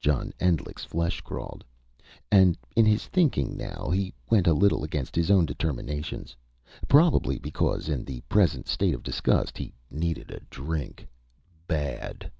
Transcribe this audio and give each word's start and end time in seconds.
John 0.00 0.34
Endlich's 0.38 0.84
flesh 0.84 1.22
crawled. 1.22 1.64
And 2.30 2.58
in 2.76 2.84
his 2.84 3.06
thinking, 3.06 3.56
now, 3.56 3.88
he 3.88 4.12
went 4.28 4.46
a 4.46 4.52
little 4.52 4.84
against 4.84 5.16
his 5.16 5.30
own 5.30 5.46
determinations. 5.46 6.36
Probably 6.88 7.38
because, 7.38 7.88
in 7.88 8.04
the 8.04 8.20
present 8.28 8.68
state 8.68 8.92
of 8.92 9.00
his 9.06 9.14
disgust, 9.14 9.56
he 9.56 9.72
needed 9.90 10.30
a 10.30 10.40
drink 10.50 11.08
bad. 11.66 12.30